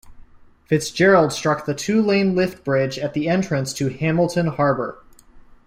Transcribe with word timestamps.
Fitzgerald 0.65 1.31
struck 1.31 1.67
the 1.67 1.75
two 1.75 2.01
lane 2.01 2.35
lift-bridge 2.35 2.97
at 2.97 3.13
the 3.13 3.29
entrance 3.29 3.71
to 3.73 3.89
Hamilton 3.95 4.47
Harbour. 4.47 4.97